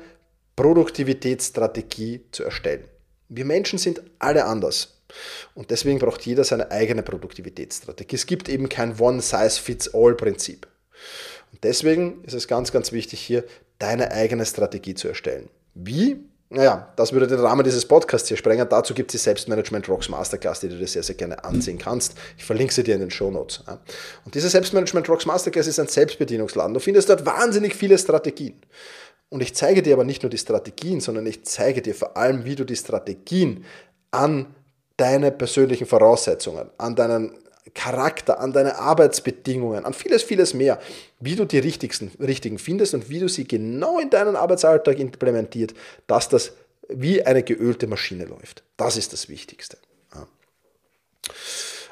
Produktivitätsstrategie 0.62 2.22
zu 2.32 2.44
erstellen. 2.44 2.84
Wir 3.30 3.46
Menschen 3.46 3.80
sind 3.80 4.04
alle 4.20 4.46
anders. 4.46 5.02
Und 5.56 5.72
deswegen 5.72 5.98
braucht 5.98 6.22
jeder 6.22 6.44
seine 6.44 6.70
eigene 6.70 7.02
Produktivitätsstrategie. 7.02 8.16
Es 8.16 8.28
gibt 8.28 8.48
eben 8.48 8.70
kein 8.70 9.00
One-Size-Fits-All-Prinzip. 9.00 10.68
Und 11.52 11.64
deswegen 11.64 12.24
ist 12.26 12.36
es 12.36 12.48
ganz, 12.48 12.72
ganz 12.72 12.92
wichtig, 12.92 13.22
hier 13.22 13.44
deine 13.80 14.12
eigene 14.12 14.46
Strategie 14.46 14.94
zu 14.94 15.08
erstellen. 15.08 15.50
Wie? 15.74 16.20
Naja, 16.50 16.94
das 16.96 17.12
würde 17.12 17.26
den 17.26 17.40
Rahmen 17.40 17.64
dieses 17.64 17.88
Podcasts 17.88 18.28
hier 18.28 18.38
sprengen. 18.38 18.70
Dazu 18.70 18.94
gibt 18.94 19.10
es 19.10 19.20
die 19.20 19.24
Selbstmanagement 19.24 19.90
Rocks 19.90 20.10
Masterclass, 20.10 20.60
die 20.60 20.70
du 20.70 20.78
dir 20.78 20.88
sehr, 20.88 21.02
sehr 21.02 21.16
gerne 21.16 21.44
ansehen 21.44 21.80
kannst. 21.80 22.14
Ich 22.38 22.44
verlinke 22.44 22.74
sie 22.74 22.84
dir 22.84 22.94
in 22.94 23.02
den 23.02 23.10
Show 23.10 23.32
Notes. 23.32 23.64
Und 24.26 24.36
diese 24.36 24.50
Selbstmanagement 24.50 25.10
Rocks 25.10 25.26
Masterclass 25.26 25.66
ist 25.66 25.80
ein 25.80 25.88
Selbstbedienungsladen. 25.88 26.76
Du 26.76 26.80
findest 26.80 27.10
dort 27.10 27.26
wahnsinnig 27.26 27.74
viele 27.74 27.98
Strategien. 27.98 28.62
Und 29.32 29.42
ich 29.42 29.56
zeige 29.56 29.82
dir 29.82 29.94
aber 29.94 30.04
nicht 30.04 30.24
nur 30.24 30.30
die 30.30 30.38
Strategien, 30.38 31.00
sondern 31.00 31.26
ich 31.26 31.46
zeige 31.46 31.82
dir 31.82 31.96
vor 31.96 32.18
allem, 32.18 32.44
wie 32.44 32.56
du 32.56 32.66
die 32.66 32.76
Strategien 32.76 33.64
an 34.12 34.54
deine 34.98 35.32
persönlichen 35.32 35.88
Voraussetzungen, 35.88 36.70
an 36.78 36.96
deinen 36.96 37.38
Charakter, 37.74 38.42
an 38.42 38.52
deine 38.52 38.78
Arbeitsbedingungen, 38.78 39.86
an 39.86 39.94
vieles, 39.94 40.24
vieles 40.24 40.54
mehr, 40.54 40.82
wie 41.22 41.38
du 41.38 41.46
die 41.46 41.60
richtigsten, 41.60 42.12
richtigen 42.20 42.60
findest 42.60 42.94
und 42.94 43.10
wie 43.10 43.20
du 43.20 43.30
sie 43.30 43.48
genau 43.48 44.00
in 44.00 44.10
deinen 44.10 44.36
Arbeitsalltag 44.36 45.00
implementiert, 45.00 45.74
dass 46.08 46.28
das 46.28 46.52
wie 46.90 47.26
eine 47.26 47.42
geölte 47.42 47.88
Maschine 47.88 48.26
läuft. 48.26 48.64
Das 48.76 48.98
ist 48.98 49.14
das 49.14 49.30
Wichtigste. 49.30 49.78
Ja. 50.14 50.28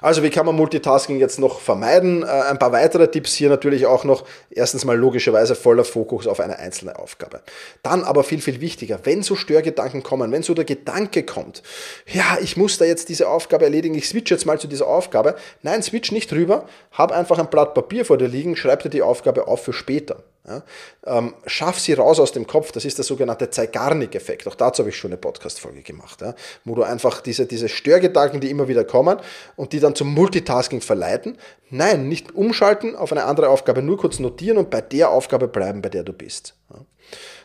Also 0.02 0.24
wie 0.24 0.30
kann 0.30 0.46
man 0.46 0.56
Multitasking 0.56 1.20
jetzt 1.20 1.40
noch 1.40 1.60
vermeiden? 1.60 2.24
Äh, 2.24 2.28
ein 2.28 2.60
paar 2.60 2.72
weitere 2.72 3.10
Tipps 3.10 3.34
hier 3.34 3.50
natürlich 3.50 3.86
auch 3.86 4.04
noch. 4.04 4.26
Erstens 4.50 4.86
mal 4.86 4.98
logischerweise 4.98 5.56
voller 5.56 5.84
Fokus 5.84 6.28
auf 6.28 6.40
eine 6.40 6.60
einzelne 6.60 6.98
Aufgabe. 6.98 7.42
Dann 7.84 8.04
aber 8.04 8.24
viel, 8.24 8.42
viel 8.42 8.62
wichtiger, 8.62 9.00
wenn 9.04 9.24
so 9.24 9.36
Störgedanken 9.36 10.04
kommen, 10.04 10.32
wenn 10.32 10.44
so 10.44 10.54
der 10.54 10.66
Gedanke 10.66 11.24
kommt, 11.24 11.64
ja, 12.08 12.38
ich 12.42 12.58
muss 12.58 12.78
da 12.78 12.86
jetzt 12.86 13.10
diese 13.10 13.28
Aufgabe 13.28 13.66
erledigen, 13.66 13.96
ich 13.96 14.08
switch 14.08 14.32
jetzt 14.32 14.46
mal 14.46 14.60
zu 14.60 14.68
dieser 14.68 14.88
Aufgabe. 14.88 15.36
Nein, 15.62 15.84
switch 15.84 16.12
nicht 16.12 16.32
rüber, 16.32 16.66
hab 16.92 17.12
einfach 17.12 17.40
ein 17.40 17.50
Blatt 17.50 17.74
Papier 17.74 18.06
vor 18.06 18.18
dir 18.18 18.28
liegen, 18.28 18.56
schreib 18.56 18.84
dir 18.84 18.90
die 18.90 19.02
Aufgabe 19.02 19.48
auf 19.48 19.64
für 19.64 19.74
später. 19.74 20.24
Ja, 20.50 20.64
ähm, 21.06 21.36
schaff 21.46 21.80
sie 21.80 21.94
raus 21.94 22.20
aus 22.20 22.32
dem 22.32 22.48
Kopf, 22.48 22.72
das 22.72 22.84
ist 22.84 22.98
der 22.98 23.06
sogenannte 23.06 23.52
Zeigarnik-Effekt. 23.52 24.48
Auch 24.48 24.56
dazu 24.56 24.82
habe 24.82 24.90
ich 24.90 24.98
schon 24.98 25.12
eine 25.12 25.18
Podcast-Folge 25.18 25.84
gemacht, 25.84 26.22
ja, 26.22 26.34
wo 26.66 26.74
du 26.74 26.82
einfach 26.82 27.22
diese, 27.22 27.46
diese 27.46 27.70
Störgedanken, 27.70 28.42
die 28.42 28.50
immer 28.50 28.68
wieder 28.68 28.84
kommen 28.84 29.20
und 29.56 29.74
die 29.74 29.80
dann 29.80 29.94
zum 29.94 30.12
Multitasking 30.12 30.82
verleiten, 30.82 31.38
nein, 31.70 32.10
nicht 32.10 32.34
umschalten 32.34 32.96
auf 32.96 33.12
eine 33.12 33.26
andere 33.26 33.50
Aufgabe, 33.50 33.84
nur 33.84 33.98
kurz 33.98 34.18
notieren 34.18 34.58
und 34.58 34.72
bei 34.72 34.82
der 34.82 35.12
Aufgabe 35.12 35.48
bleiben, 35.48 35.84
bei 35.84 35.90
der 35.90 36.04
du 36.04 36.14
bist. 36.14 36.56
Ja. 36.74 36.80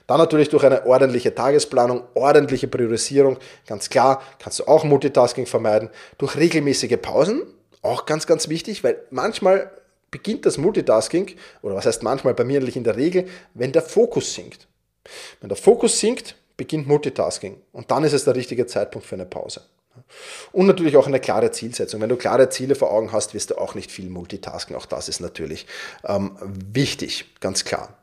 Dann 0.06 0.18
natürlich 0.18 0.48
durch 0.48 0.64
eine 0.64 0.86
ordentliche 0.86 1.34
Tagesplanung, 1.34 2.04
ordentliche 2.14 2.68
Priorisierung, 2.68 3.38
ganz 3.66 3.90
klar, 3.90 4.22
kannst 4.38 4.60
du 4.60 4.64
auch 4.64 4.84
Multitasking 4.84 5.46
vermeiden. 5.46 5.90
Durch 6.16 6.36
regelmäßige 6.36 6.96
Pausen, 7.00 7.42
auch 7.82 8.06
ganz, 8.06 8.26
ganz 8.26 8.48
wichtig, 8.48 8.82
weil 8.82 8.96
manchmal 9.10 9.70
beginnt 10.14 10.46
das 10.46 10.58
Multitasking, 10.58 11.34
oder 11.60 11.74
was 11.74 11.86
heißt 11.86 12.04
manchmal, 12.04 12.34
bei 12.34 12.44
mir 12.44 12.60
eigentlich 12.60 12.76
in 12.76 12.84
der 12.84 12.94
Regel, 12.94 13.26
wenn 13.52 13.72
der 13.72 13.82
Fokus 13.82 14.32
sinkt. 14.32 14.68
Wenn 15.40 15.48
der 15.48 15.58
Fokus 15.58 15.98
sinkt, 15.98 16.36
beginnt 16.56 16.86
Multitasking 16.86 17.56
und 17.72 17.90
dann 17.90 18.04
ist 18.04 18.12
es 18.12 18.22
der 18.22 18.36
richtige 18.36 18.64
Zeitpunkt 18.68 19.08
für 19.08 19.16
eine 19.16 19.26
Pause. 19.26 19.62
Und 20.52 20.66
natürlich 20.66 20.96
auch 20.96 21.08
eine 21.08 21.18
klare 21.18 21.50
Zielsetzung. 21.50 22.00
Wenn 22.00 22.08
du 22.08 22.16
klare 22.16 22.48
Ziele 22.48 22.76
vor 22.76 22.92
Augen 22.92 23.10
hast, 23.10 23.34
wirst 23.34 23.50
du 23.50 23.56
auch 23.56 23.74
nicht 23.74 23.90
viel 23.90 24.08
Multitasking. 24.08 24.76
Auch 24.76 24.86
das 24.86 25.08
ist 25.08 25.18
natürlich 25.18 25.66
ähm, 26.04 26.36
wichtig, 26.72 27.24
ganz 27.40 27.64
klar. 27.64 27.98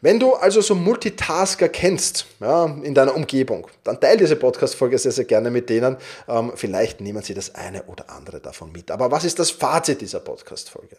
Wenn 0.00 0.20
du 0.20 0.34
also 0.34 0.60
so 0.60 0.74
Multitasker 0.74 1.68
kennst 1.68 2.26
ja, 2.40 2.66
in 2.82 2.94
deiner 2.94 3.14
Umgebung, 3.14 3.66
dann 3.82 3.98
teile 4.00 4.18
diese 4.18 4.36
Podcast-Folge 4.36 4.98
sehr, 4.98 5.12
sehr 5.12 5.24
gerne 5.24 5.50
mit 5.50 5.70
denen. 5.70 5.96
Ähm, 6.28 6.52
vielleicht 6.54 7.00
nehmen 7.00 7.22
sie 7.22 7.34
das 7.34 7.54
eine 7.54 7.84
oder 7.84 8.10
andere 8.10 8.40
davon 8.40 8.72
mit. 8.72 8.90
Aber 8.90 9.10
was 9.10 9.24
ist 9.24 9.38
das 9.38 9.50
Fazit 9.50 10.00
dieser 10.00 10.20
Podcast-Folge? 10.20 10.96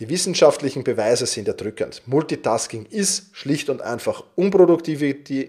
Die 0.00 0.08
wissenschaftlichen 0.08 0.82
Beweise 0.82 1.26
sind 1.26 1.46
erdrückend. 1.46 2.02
Multitasking 2.06 2.86
ist 2.86 3.36
schlicht 3.36 3.68
und 3.68 3.82
einfach 3.82 4.24
unproduktiv, 4.34 5.02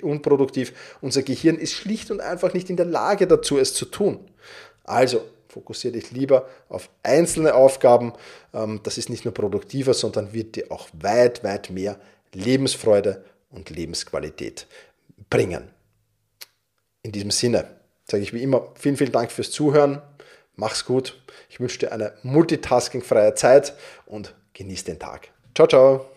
unproduktiv. 0.04 0.74
Unser 1.00 1.24
Gehirn 1.24 1.58
ist 1.58 1.74
schlicht 1.74 2.12
und 2.12 2.20
einfach 2.20 2.54
nicht 2.54 2.70
in 2.70 2.76
der 2.76 2.86
Lage 2.86 3.28
dazu, 3.28 3.58
es 3.58 3.74
zu 3.74 3.86
tun. 3.86 4.20
Also 4.84 5.22
fokussiere 5.48 5.94
dich 5.94 6.12
lieber 6.12 6.48
auf 6.70 6.90
einzelne 7.02 7.56
Aufgaben. 7.56 8.14
Ähm, 8.54 8.82
das 8.84 8.98
ist 8.98 9.10
nicht 9.10 9.26
nur 9.26 9.34
produktiver, 9.34 9.94
sondern 9.94 10.34
wird 10.34 10.56
dir 10.56 10.72
auch 10.72 10.90
weit, 10.94 11.44
weit 11.44 11.70
mehr 11.70 11.98
Lebensfreude 12.34 13.26
und 13.50 13.70
Lebensqualität 13.70 14.68
bringen. 15.30 15.70
In 17.04 17.12
diesem 17.12 17.32
Sinne 17.32 17.66
sage 18.06 18.24
ich 18.24 18.34
wie 18.34 18.44
immer 18.44 18.72
vielen, 18.76 18.98
vielen 18.98 19.12
Dank 19.12 19.32
fürs 19.32 19.52
Zuhören. 19.52 20.02
Mach's 20.56 20.86
gut. 20.86 21.22
Ich 21.50 21.60
wünsche 21.60 21.80
dir 21.80 21.92
eine 21.92 22.14
multitaskingfreie 22.24 23.36
Zeit 23.36 23.74
und 24.06 24.36
genieß 24.54 24.84
den 24.84 25.00
Tag. 25.00 25.30
Ciao, 25.56 25.68
ciao. 25.68 26.11